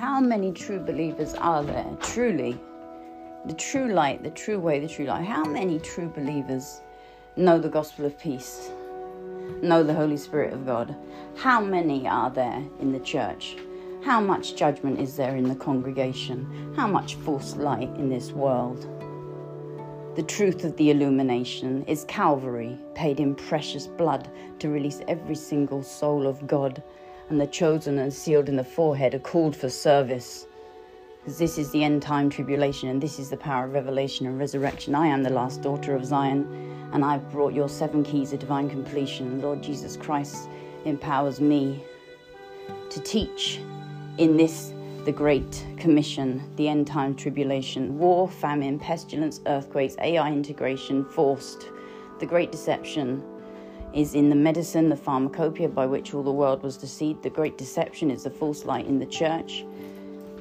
How 0.00 0.18
many 0.18 0.50
true 0.50 0.78
believers 0.78 1.34
are 1.34 1.62
there? 1.62 1.84
Truly, 2.00 2.58
the 3.44 3.52
true 3.52 3.92
light, 3.92 4.22
the 4.22 4.30
true 4.30 4.58
way, 4.58 4.80
the 4.80 4.88
true 4.88 5.04
light. 5.04 5.26
How 5.26 5.44
many 5.44 5.78
true 5.78 6.08
believers 6.08 6.80
know 7.36 7.58
the 7.58 7.68
gospel 7.68 8.06
of 8.06 8.18
peace? 8.18 8.70
Know 9.60 9.82
the 9.82 9.92
Holy 9.92 10.16
Spirit 10.16 10.54
of 10.54 10.64
God? 10.64 10.96
How 11.36 11.60
many 11.60 12.08
are 12.08 12.30
there 12.30 12.64
in 12.80 12.92
the 12.92 13.00
church? 13.00 13.58
How 14.02 14.22
much 14.22 14.56
judgment 14.56 14.98
is 14.98 15.16
there 15.18 15.36
in 15.36 15.46
the 15.46 15.54
congregation? 15.54 16.72
How 16.74 16.86
much 16.86 17.16
false 17.16 17.56
light 17.56 17.90
in 17.96 18.08
this 18.08 18.32
world? 18.32 18.88
The 20.16 20.22
truth 20.22 20.64
of 20.64 20.78
the 20.78 20.92
illumination 20.92 21.84
is 21.84 22.04
Calvary, 22.04 22.78
paid 22.94 23.20
in 23.20 23.34
precious 23.34 23.86
blood 23.86 24.30
to 24.60 24.70
release 24.70 25.02
every 25.08 25.34
single 25.34 25.82
soul 25.82 26.26
of 26.26 26.46
God, 26.46 26.82
and 27.30 27.40
the 27.40 27.46
chosen 27.46 27.98
and 28.00 28.12
sealed 28.12 28.48
in 28.48 28.56
the 28.56 28.64
forehead 28.64 29.14
are 29.14 29.20
called 29.20 29.56
for 29.56 29.70
service. 29.70 30.46
Because 31.20 31.38
this 31.38 31.58
is 31.58 31.70
the 31.70 31.84
end 31.84 32.02
time 32.02 32.28
tribulation, 32.28 32.88
and 32.88 33.00
this 33.00 33.18
is 33.18 33.30
the 33.30 33.36
power 33.36 33.66
of 33.66 33.72
revelation 33.72 34.26
and 34.26 34.38
resurrection. 34.38 34.94
I 34.96 35.06
am 35.06 35.22
the 35.22 35.30
last 35.30 35.62
daughter 35.62 35.94
of 35.94 36.04
Zion, 36.04 36.90
and 36.92 37.04
I've 37.04 37.30
brought 37.30 37.54
your 37.54 37.68
seven 37.68 38.02
keys 38.02 38.32
of 38.32 38.40
divine 38.40 38.68
completion. 38.68 39.40
Lord 39.40 39.62
Jesus 39.62 39.96
Christ 39.96 40.48
empowers 40.84 41.40
me 41.40 41.84
to 42.90 43.00
teach 43.00 43.60
in 44.18 44.36
this 44.36 44.74
the 45.04 45.12
Great 45.12 45.64
Commission, 45.78 46.42
the 46.56 46.68
end 46.68 46.86
time 46.86 47.14
tribulation, 47.14 47.96
war, 47.96 48.28
famine, 48.28 48.78
pestilence, 48.78 49.40
earthquakes, 49.46 49.96
AI 50.00 50.30
integration, 50.32 51.04
forced. 51.04 51.68
The 52.18 52.26
Great 52.26 52.52
Deception 52.52 53.22
is 53.94 54.14
in 54.14 54.28
the 54.28 54.36
medicine, 54.36 54.88
the 54.88 54.96
pharmacopoeia 54.96 55.68
by 55.68 55.86
which 55.86 56.14
all 56.14 56.22
the 56.22 56.32
world 56.32 56.62
was 56.62 56.76
deceived. 56.76 57.22
The 57.22 57.30
Great 57.30 57.58
Deception 57.58 58.10
is 58.10 58.24
the 58.24 58.30
false 58.30 58.64
light 58.64 58.86
in 58.86 58.98
the 58.98 59.06
church. 59.06 59.64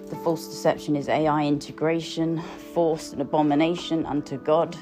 The 0.10 0.16
false 0.18 0.48
deception 0.48 0.96
is 0.96 1.08
AI 1.10 1.46
integration, 1.46 2.42
forced 2.74 3.14
and 3.14 3.22
abomination 3.22 4.06
unto 4.06 4.38
God. 4.38 4.76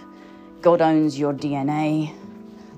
God 0.62 0.82
owns 0.82 1.20
your 1.20 1.34
DNA. 1.34 2.14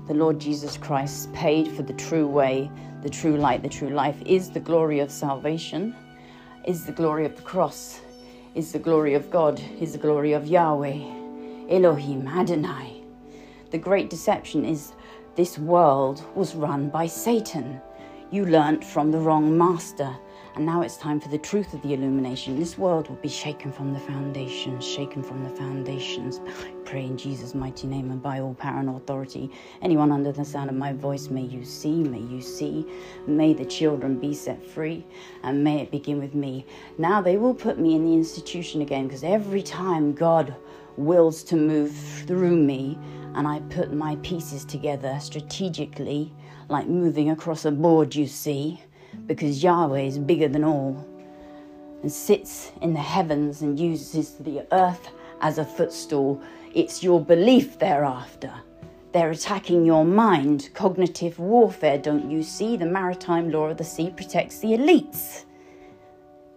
The 0.08 0.14
Lord 0.14 0.38
Jesus 0.38 0.76
Christ 0.76 1.32
paid 1.32 1.68
for 1.68 1.82
the 1.82 1.92
true 1.94 2.26
way, 2.26 2.70
the 3.02 3.10
true 3.10 3.36
light, 3.36 3.62
the 3.62 3.68
true 3.68 3.90
life 3.90 4.20
is 4.26 4.50
the 4.50 4.60
glory 4.60 5.00
of 5.00 5.10
salvation 5.10 5.94
is 6.64 6.84
the 6.84 6.92
glory 6.92 7.24
of 7.24 7.36
the 7.36 7.42
cross, 7.42 8.00
is 8.54 8.72
the 8.72 8.78
glory 8.78 9.14
of 9.14 9.30
God, 9.30 9.60
is 9.80 9.92
the 9.92 9.98
glory 9.98 10.32
of 10.32 10.46
Yahweh, 10.46 11.00
Elohim, 11.70 12.26
Adonai. 12.28 13.02
The 13.70 13.78
great 13.78 14.10
deception 14.10 14.64
is 14.64 14.92
this 15.36 15.58
world 15.58 16.24
was 16.34 16.54
run 16.54 16.88
by 16.88 17.06
Satan. 17.06 17.80
You 18.30 18.46
learnt 18.46 18.84
from 18.84 19.10
the 19.10 19.18
wrong 19.18 19.56
master. 19.56 20.16
And 20.56 20.66
now 20.66 20.82
it's 20.82 20.96
time 20.96 21.20
for 21.20 21.28
the 21.28 21.38
truth 21.38 21.72
of 21.74 21.82
the 21.82 21.94
illumination. 21.94 22.58
This 22.58 22.76
world 22.76 23.08
will 23.08 23.16
be 23.16 23.28
shaken 23.28 23.70
from 23.70 23.92
the 23.92 24.00
foundations, 24.00 24.84
shaken 24.84 25.22
from 25.22 25.44
the 25.44 25.50
foundations. 25.50 26.40
I 26.64 26.72
pray 26.84 27.04
in 27.04 27.16
Jesus' 27.16 27.54
mighty 27.54 27.86
name 27.86 28.10
and 28.10 28.20
by 28.20 28.40
all 28.40 28.54
power 28.54 28.80
and 28.80 28.88
authority. 28.88 29.50
Anyone 29.80 30.10
under 30.10 30.32
the 30.32 30.44
sound 30.44 30.68
of 30.68 30.76
my 30.76 30.92
voice, 30.92 31.30
may 31.30 31.42
you 31.42 31.64
see, 31.64 32.02
may 32.02 32.18
you 32.18 32.40
see. 32.40 32.84
May 33.28 33.54
the 33.54 33.64
children 33.64 34.18
be 34.18 34.34
set 34.34 34.66
free, 34.66 35.06
and 35.44 35.62
may 35.62 35.80
it 35.80 35.92
begin 35.92 36.18
with 36.18 36.34
me. 36.34 36.66
Now 36.98 37.22
they 37.22 37.36
will 37.36 37.54
put 37.54 37.78
me 37.78 37.94
in 37.94 38.04
the 38.04 38.14
institution 38.14 38.82
again 38.82 39.06
because 39.06 39.22
every 39.22 39.62
time 39.62 40.12
God 40.12 40.54
wills 40.96 41.44
to 41.44 41.56
move 41.56 41.92
through 42.26 42.56
me, 42.56 42.98
and 43.34 43.46
I 43.46 43.60
put 43.70 43.92
my 43.92 44.16
pieces 44.16 44.64
together 44.64 45.18
strategically, 45.20 46.32
like 46.68 46.86
moving 46.86 47.30
across 47.30 47.64
a 47.64 47.70
board, 47.70 48.14
you 48.14 48.26
see 48.26 48.80
because 49.26 49.62
Yahweh 49.62 50.02
is 50.02 50.18
bigger 50.18 50.48
than 50.48 50.64
all 50.64 51.06
and 52.02 52.10
sits 52.10 52.72
in 52.80 52.94
the 52.94 53.00
heavens 53.00 53.62
and 53.62 53.78
uses 53.78 54.34
the 54.34 54.66
earth 54.72 55.08
as 55.40 55.58
a 55.58 55.64
footstool. 55.64 56.40
It's 56.74 57.02
your 57.02 57.22
belief 57.22 57.78
thereafter. 57.78 58.52
They're 59.12 59.30
attacking 59.30 59.84
your 59.84 60.04
mind. 60.04 60.70
Cognitive 60.72 61.38
warfare, 61.38 61.98
don't 61.98 62.30
you 62.30 62.42
see? 62.42 62.76
The 62.76 62.86
maritime 62.86 63.50
law 63.50 63.66
of 63.66 63.76
the 63.76 63.84
sea 63.84 64.10
protects 64.10 64.60
the 64.60 64.68
elites. 64.68 65.44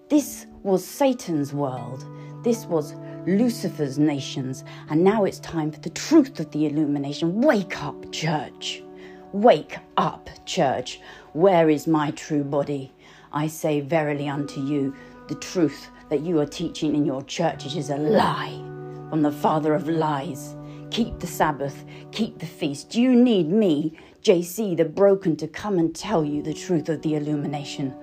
This 0.09 0.45
was 0.61 0.85
Satan's 0.85 1.53
world. 1.53 2.05
This 2.43 2.65
was 2.65 2.95
Lucifer's 3.25 3.97
nations. 3.97 4.65
And 4.89 5.03
now 5.03 5.23
it's 5.23 5.39
time 5.39 5.71
for 5.71 5.79
the 5.79 5.89
truth 5.89 6.39
of 6.39 6.51
the 6.51 6.65
illumination. 6.65 7.41
Wake 7.41 7.81
up, 7.81 8.11
church. 8.11 8.83
Wake 9.31 9.77
up, 9.97 10.29
church. 10.45 10.99
Where 11.31 11.69
is 11.69 11.87
my 11.87 12.11
true 12.11 12.43
body? 12.43 12.91
I 13.31 13.47
say 13.47 13.79
verily 13.79 14.27
unto 14.27 14.61
you, 14.61 14.93
the 15.27 15.35
truth 15.35 15.89
that 16.09 16.21
you 16.21 16.39
are 16.39 16.45
teaching 16.45 16.95
in 16.95 17.05
your 17.05 17.23
churches 17.23 17.75
is 17.75 17.89
a 17.89 17.97
lie 17.97 18.61
from 19.09 19.21
the 19.21 19.31
father 19.31 19.73
of 19.73 19.87
lies. 19.87 20.55
Keep 20.91 21.19
the 21.19 21.27
Sabbath, 21.27 21.85
keep 22.11 22.37
the 22.37 22.45
feast. 22.45 22.89
Do 22.89 23.01
you 23.01 23.15
need 23.15 23.49
me, 23.49 23.97
JC 24.21 24.77
the 24.77 24.85
broken, 24.85 25.35
to 25.37 25.47
come 25.47 25.79
and 25.79 25.95
tell 25.95 26.23
you 26.23 26.43
the 26.43 26.53
truth 26.53 26.89
of 26.89 27.01
the 27.01 27.15
illumination? 27.15 27.95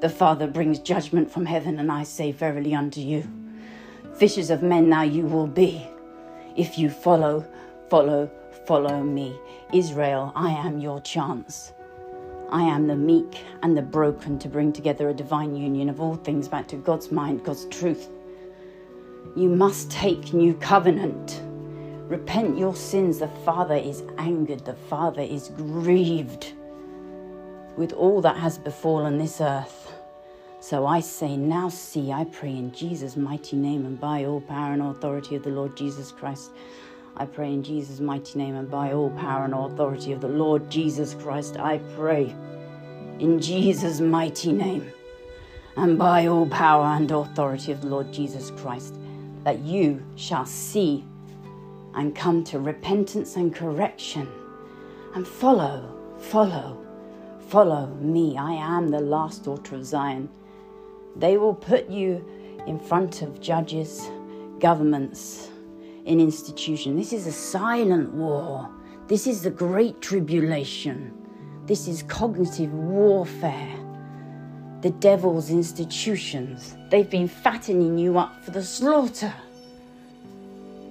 The 0.00 0.10
Father 0.10 0.46
brings 0.46 0.80
judgment 0.80 1.30
from 1.30 1.46
heaven, 1.46 1.78
and 1.78 1.90
I 1.90 2.02
say 2.02 2.32
verily 2.32 2.74
unto 2.74 3.00
you, 3.00 3.26
fishers 4.16 4.50
of 4.50 4.62
men 4.62 4.88
now 4.88 5.02
you 5.02 5.26
will 5.26 5.46
be. 5.46 5.86
If 6.56 6.78
you 6.78 6.90
follow, 6.90 7.44
follow, 7.88 8.30
follow 8.66 9.02
me. 9.02 9.38
Israel, 9.72 10.32
I 10.34 10.50
am 10.50 10.78
your 10.78 11.00
chance. 11.00 11.72
I 12.50 12.62
am 12.62 12.86
the 12.86 12.96
meek 12.96 13.42
and 13.62 13.76
the 13.76 13.82
broken 13.82 14.38
to 14.38 14.48
bring 14.48 14.72
together 14.72 15.08
a 15.08 15.14
divine 15.14 15.56
union 15.56 15.88
of 15.88 16.00
all 16.00 16.14
things 16.14 16.46
back 16.46 16.68
to 16.68 16.76
God's 16.76 17.10
mind, 17.10 17.44
God's 17.44 17.64
truth. 17.66 18.08
You 19.34 19.48
must 19.48 19.90
take 19.90 20.32
new 20.32 20.54
covenant. 20.54 21.42
Repent 22.08 22.56
your 22.56 22.76
sins. 22.76 23.18
The 23.18 23.28
Father 23.44 23.74
is 23.74 24.04
angered, 24.18 24.64
the 24.64 24.74
Father 24.74 25.22
is 25.22 25.48
grieved 25.48 26.52
with 27.76 27.92
all 27.94 28.20
that 28.20 28.36
has 28.36 28.58
befallen 28.58 29.18
this 29.18 29.40
earth. 29.40 29.83
So 30.64 30.86
I 30.86 31.00
say, 31.00 31.36
now 31.36 31.68
see, 31.68 32.10
I 32.10 32.24
pray 32.24 32.56
in 32.56 32.72
Jesus' 32.72 33.18
mighty 33.18 33.54
name 33.54 33.84
and 33.84 34.00
by 34.00 34.24
all 34.24 34.40
power 34.40 34.72
and 34.72 34.80
authority 34.80 35.36
of 35.36 35.42
the 35.42 35.50
Lord 35.50 35.76
Jesus 35.76 36.10
Christ. 36.10 36.52
I 37.18 37.26
pray 37.26 37.52
in 37.52 37.62
Jesus' 37.62 38.00
mighty 38.00 38.38
name 38.38 38.54
and 38.54 38.70
by 38.70 38.94
all 38.94 39.10
power 39.10 39.44
and 39.44 39.52
authority 39.52 40.12
of 40.12 40.22
the 40.22 40.28
Lord 40.28 40.70
Jesus 40.70 41.12
Christ, 41.12 41.58
I 41.58 41.82
pray 41.96 42.34
in 43.18 43.42
Jesus' 43.42 44.00
mighty 44.00 44.52
name 44.52 44.90
and 45.76 45.98
by 45.98 46.28
all 46.28 46.46
power 46.46 46.86
and 46.86 47.10
authority 47.10 47.70
of 47.70 47.82
the 47.82 47.88
Lord 47.88 48.10
Jesus 48.10 48.50
Christ, 48.52 48.94
that 49.42 49.58
you 49.58 50.02
shall 50.16 50.46
see 50.46 51.04
and 51.94 52.16
come 52.16 52.42
to 52.44 52.58
repentance 52.58 53.36
and 53.36 53.54
correction 53.54 54.26
and 55.14 55.28
follow, 55.28 55.94
follow, 56.18 56.82
follow 57.48 57.88
me. 58.00 58.38
I 58.38 58.52
am 58.52 58.88
the 58.88 59.00
last 59.00 59.44
daughter 59.44 59.74
of 59.74 59.84
Zion. 59.84 60.30
They 61.16 61.36
will 61.36 61.54
put 61.54 61.88
you 61.88 62.24
in 62.66 62.78
front 62.78 63.22
of 63.22 63.40
judges, 63.40 64.10
governments, 64.58 65.50
in 66.04 66.20
institutions. 66.20 66.96
This 66.96 67.12
is 67.12 67.26
a 67.26 67.32
silent 67.32 68.12
war. 68.12 68.68
This 69.06 69.26
is 69.26 69.42
the 69.42 69.50
great 69.50 70.00
tribulation. 70.00 71.12
This 71.66 71.88
is 71.88 72.02
cognitive 72.02 72.72
warfare. 72.72 73.76
The 74.80 74.90
devil's 74.90 75.50
institutions. 75.50 76.76
They've 76.90 77.08
been 77.08 77.28
fattening 77.28 77.96
you 77.96 78.18
up 78.18 78.44
for 78.44 78.50
the 78.50 78.62
slaughter. 78.62 79.32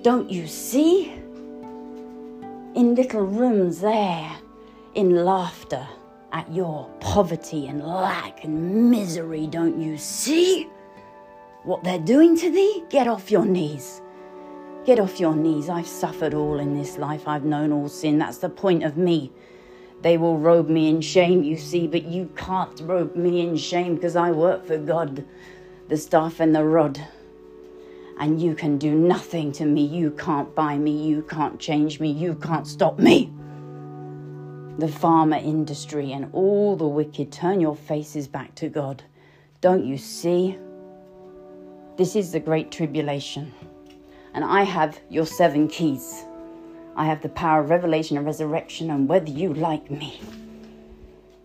Don't 0.01 0.29
you 0.29 0.47
see? 0.47 1.11
In 2.75 2.95
little 2.95 3.21
rooms 3.21 3.81
there, 3.81 4.31
in 4.95 5.25
laughter 5.25 5.87
at 6.33 6.51
your 6.51 6.89
poverty 6.99 7.67
and 7.67 7.83
lack 7.83 8.43
and 8.43 8.89
misery, 8.89 9.47
don't 9.47 9.79
you 9.79 9.97
see? 9.97 10.67
What 11.63 11.83
they're 11.83 11.99
doing 11.99 12.35
to 12.39 12.49
thee? 12.49 12.83
Get 12.89 13.07
off 13.07 13.31
your 13.31 13.45
knees. 13.45 14.01
Get 14.83 14.99
off 14.99 15.19
your 15.19 15.35
knees. 15.35 15.69
I've 15.69 15.87
suffered 15.87 16.33
all 16.33 16.59
in 16.59 16.77
this 16.77 16.97
life. 16.97 17.27
I've 17.27 17.45
known 17.45 17.71
all 17.71 17.87
sin. 17.87 18.17
That's 18.17 18.39
the 18.39 18.49
point 18.49 18.83
of 18.83 18.97
me. 18.97 19.31
They 20.01 20.17
will 20.17 20.37
robe 20.37 20.67
me 20.67 20.89
in 20.89 20.99
shame, 20.99 21.43
you 21.43 21.55
see, 21.55 21.87
but 21.87 22.03
you 22.03 22.29
can't 22.35 22.77
robe 22.81 23.15
me 23.15 23.39
in 23.39 23.55
shame 23.55 23.95
because 23.95 24.17
I 24.17 24.31
work 24.31 24.65
for 24.65 24.77
God, 24.77 25.23
the 25.87 25.95
staff 25.95 26.41
and 26.41 26.53
the 26.53 26.65
rod. 26.65 26.99
And 28.19 28.41
you 28.41 28.55
can 28.55 28.77
do 28.77 28.93
nothing 28.93 29.53
to 29.53 29.65
me. 29.65 29.85
You 29.85 30.11
can't 30.11 30.53
buy 30.53 30.77
me. 30.77 30.91
You 31.07 31.21
can't 31.21 31.59
change 31.59 32.01
me. 32.01 32.11
You 32.11 32.35
can't 32.35 32.67
stop 32.67 32.99
me. 32.99 33.31
The 34.79 34.87
pharma 34.87 35.43
industry 35.43 36.11
and 36.11 36.29
all 36.33 36.75
the 36.75 36.87
wicked 36.87 37.31
turn 37.31 37.59
your 37.59 37.75
faces 37.75 38.27
back 38.27 38.55
to 38.55 38.69
God. 38.69 39.03
Don't 39.61 39.85
you 39.85 39.97
see? 39.97 40.57
This 41.95 42.15
is 42.15 42.31
the 42.31 42.39
great 42.39 42.71
tribulation 42.71 43.53
and 44.33 44.43
I 44.43 44.63
have 44.63 44.99
your 45.09 45.25
seven 45.25 45.67
keys. 45.67 46.25
I 46.95 47.05
have 47.05 47.21
the 47.21 47.29
power 47.29 47.61
of 47.61 47.69
revelation 47.69 48.17
and 48.17 48.25
resurrection, 48.25 48.89
and 48.89 49.07
whether 49.07 49.29
you 49.29 49.53
like 49.53 49.89
me, 49.89 50.19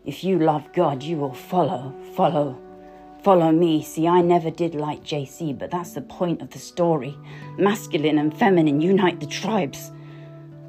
if 0.04 0.24
you 0.24 0.38
love 0.38 0.72
God, 0.72 1.02
you 1.02 1.16
will 1.16 1.34
follow, 1.34 1.94
follow, 2.14 2.58
follow 3.22 3.52
me. 3.52 3.82
See, 3.82 4.06
I 4.06 4.20
never 4.22 4.50
did 4.50 4.74
like 4.74 5.04
JC, 5.04 5.58
but 5.58 5.70
that's 5.70 5.92
the 5.92 6.02
point 6.02 6.42
of 6.42 6.50
the 6.50 6.58
story. 6.58 7.16
Masculine 7.58 8.18
and 8.18 8.36
feminine 8.36 8.80
unite 8.80 9.20
the 9.20 9.26
tribes. 9.26 9.90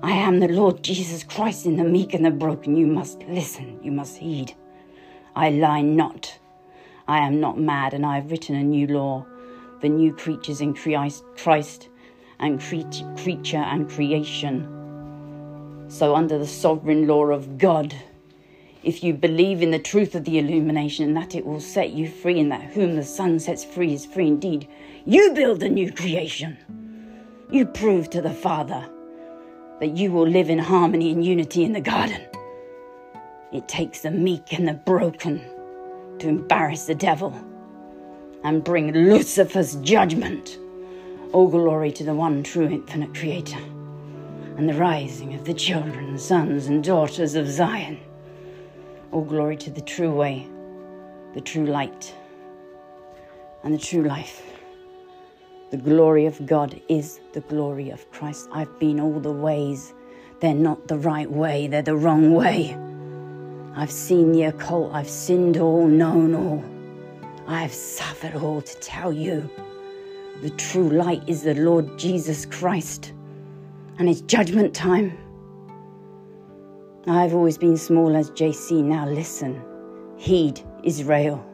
I 0.01 0.11
am 0.11 0.39
the 0.39 0.47
Lord 0.47 0.81
Jesus 0.81 1.23
Christ 1.23 1.65
in 1.65 1.75
the 1.75 1.83
meek 1.83 2.13
and 2.13 2.23
the 2.23 2.31
broken. 2.31 2.77
You 2.77 2.87
must 2.87 3.21
listen, 3.23 3.83
you 3.83 3.91
must 3.91 4.15
heed. 4.15 4.55
I 5.35 5.49
lie 5.49 5.81
not. 5.81 6.39
I 7.05 7.17
am 7.19 7.41
not 7.41 7.59
mad, 7.59 7.93
and 7.93 8.05
I 8.05 8.15
have 8.15 8.31
written 8.31 8.55
a 8.55 8.63
new 8.63 8.87
law 8.87 9.25
the 9.81 9.89
new 9.89 10.13
creatures 10.13 10.61
in 10.61 10.73
Christ 10.73 11.89
and 12.39 12.61
creature 12.61 13.57
and 13.57 13.89
creation. 13.89 15.85
So, 15.89 16.15
under 16.15 16.37
the 16.37 16.47
sovereign 16.47 17.05
law 17.05 17.25
of 17.25 17.57
God, 17.57 17.93
if 18.83 19.03
you 19.03 19.13
believe 19.13 19.61
in 19.61 19.71
the 19.71 19.79
truth 19.79 20.15
of 20.15 20.23
the 20.23 20.39
illumination 20.39 21.05
and 21.05 21.17
that 21.17 21.35
it 21.35 21.45
will 21.45 21.59
set 21.59 21.91
you 21.91 22.09
free, 22.09 22.39
and 22.39 22.51
that 22.53 22.71
whom 22.71 22.95
the 22.95 23.03
Son 23.03 23.37
sets 23.37 23.65
free 23.65 23.93
is 23.93 24.05
free 24.05 24.27
indeed, 24.27 24.65
you 25.05 25.33
build 25.33 25.61
a 25.61 25.69
new 25.69 25.91
creation. 25.91 26.57
You 27.51 27.65
prove 27.65 28.09
to 28.11 28.21
the 28.21 28.33
Father 28.33 28.89
that 29.79 29.95
you 29.95 30.11
will 30.11 30.27
live 30.27 30.49
in 30.49 30.59
harmony 30.59 31.11
and 31.11 31.23
unity 31.23 31.63
in 31.63 31.73
the 31.73 31.81
garden. 31.81 32.21
It 33.51 33.67
takes 33.67 34.01
the 34.01 34.11
meek 34.11 34.53
and 34.53 34.67
the 34.67 34.73
broken 34.73 35.41
to 36.19 36.27
embarrass 36.27 36.85
the 36.85 36.95
devil 36.95 37.33
and 38.43 38.63
bring 38.63 38.91
Lucifer's 38.91 39.75
judgment. 39.75 40.57
All 41.33 41.47
glory 41.47 41.91
to 41.93 42.03
the 42.03 42.13
one 42.13 42.43
true 42.43 42.67
infinite 42.67 43.15
creator 43.15 43.59
and 44.57 44.67
the 44.67 44.73
rising 44.73 45.33
of 45.35 45.45
the 45.45 45.53
children, 45.53 46.17
sons, 46.17 46.67
and 46.67 46.83
daughters 46.83 47.35
of 47.35 47.47
Zion. 47.47 47.99
All 49.11 49.23
glory 49.23 49.55
to 49.57 49.69
the 49.69 49.81
true 49.81 50.11
way, 50.11 50.47
the 51.33 51.41
true 51.41 51.65
light, 51.65 52.13
and 53.63 53.73
the 53.73 53.77
true 53.77 54.03
life. 54.03 54.48
The 55.71 55.77
glory 55.77 56.25
of 56.25 56.47
God 56.47 56.81
is 56.89 57.19
the 57.33 57.41
glory 57.41 57.91
of 57.91 58.09
Christ. 58.11 58.49
I've 58.51 58.79
been 58.79 58.99
all 58.99 59.19
the 59.19 59.31
ways. 59.31 59.93
They're 60.39 60.53
not 60.53 60.87
the 60.87 60.97
right 60.97 61.29
way, 61.29 61.67
they're 61.67 61.81
the 61.81 61.95
wrong 61.95 62.33
way. 62.33 62.75
I've 63.75 63.91
seen 63.91 64.31
the 64.31 64.43
occult, 64.43 64.93
I've 64.93 65.09
sinned 65.09 65.57
all, 65.57 65.85
known 65.85 66.33
all. 66.33 66.63
I 67.45 67.61
have 67.61 67.73
suffered 67.73 68.35
all 68.35 68.61
to 68.61 68.75
tell 68.79 69.11
you. 69.11 69.49
The 70.41 70.49
true 70.51 70.89
light 70.89 71.21
is 71.27 71.43
the 71.43 71.55
Lord 71.55 71.99
Jesus 71.99 72.45
Christ, 72.45 73.13
and 73.97 74.07
it's 74.07 74.21
judgment 74.21 74.73
time. 74.73 75.17
I've 77.05 77.33
always 77.33 77.57
been 77.57 77.77
small 77.77 78.15
as 78.15 78.31
JC. 78.31 78.83
Now 78.83 79.07
listen, 79.07 79.61
heed 80.17 80.61
Israel. 80.83 81.45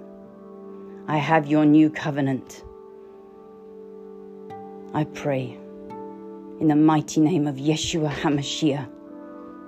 I 1.07 1.17
have 1.17 1.47
your 1.47 1.65
new 1.65 1.89
covenant. 1.89 2.64
I 4.95 5.03
pray 5.03 5.57
in 6.61 6.69
the 6.69 6.75
mighty 6.77 7.19
name 7.19 7.47
of 7.47 7.57
Yeshua 7.57 8.09
HaMashiach, 8.09 8.87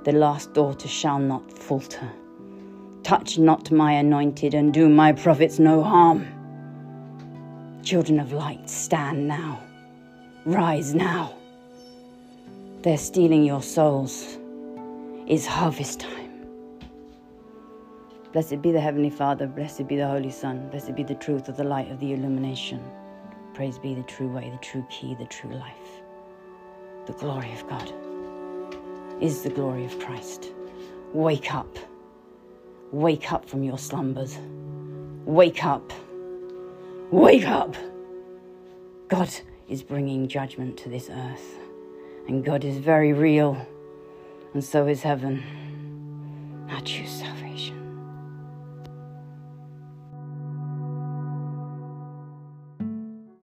the 0.05 0.13
last 0.13 0.53
daughter 0.53 0.87
shall 0.87 1.19
not 1.19 1.51
falter. 1.51 2.09
Touch 3.03 3.37
not 3.37 3.69
my 3.69 3.91
anointed 3.91 4.53
and 4.53 4.73
do 4.73 4.87
my 4.87 5.11
prophets 5.11 5.59
no 5.59 5.83
harm. 5.83 6.25
Children 7.83 8.21
of 8.21 8.31
light, 8.31 8.69
stand 8.69 9.27
now. 9.27 9.59
Rise 10.45 10.95
now. 10.95 11.35
They're 12.83 12.97
stealing 12.97 13.43
your 13.43 13.61
souls. 13.61 14.37
It's 15.27 15.45
harvest 15.45 15.99
time. 15.99 16.47
Blessed 18.31 18.61
be 18.61 18.71
the 18.71 18.79
Heavenly 18.79 19.09
Father, 19.09 19.45
blessed 19.45 19.89
be 19.89 19.97
the 19.97 20.07
Holy 20.07 20.31
Son, 20.31 20.69
blessed 20.69 20.95
be 20.95 21.03
the 21.03 21.15
truth 21.15 21.49
of 21.49 21.57
the 21.57 21.65
light 21.65 21.91
of 21.91 21.99
the 21.99 22.13
illumination. 22.13 22.81
Praise 23.57 23.79
be 23.79 23.95
the 23.95 24.03
true 24.03 24.27
way, 24.27 24.51
the 24.51 24.63
true 24.63 24.85
key, 24.87 25.15
the 25.15 25.25
true 25.25 25.49
life. 25.49 26.03
The 27.07 27.13
glory 27.13 27.51
of 27.53 27.67
God 27.67 27.91
is 29.19 29.41
the 29.41 29.49
glory 29.49 29.83
of 29.83 29.97
Christ. 29.97 30.51
Wake 31.11 31.55
up. 31.55 31.75
Wake 32.91 33.33
up 33.33 33.49
from 33.49 33.63
your 33.63 33.79
slumbers. 33.79 34.37
Wake 35.25 35.65
up. 35.65 35.91
Wake 37.09 37.47
up. 37.47 37.75
God 39.07 39.33
is 39.67 39.81
bringing 39.81 40.27
judgment 40.27 40.77
to 40.77 40.89
this 40.89 41.09
earth. 41.09 41.57
And 42.27 42.45
God 42.45 42.63
is 42.63 42.77
very 42.77 43.11
real. 43.11 43.57
And 44.53 44.63
so 44.63 44.85
is 44.85 45.01
heaven. 45.01 45.43
Not 46.67 46.95
yourself. 46.95 47.37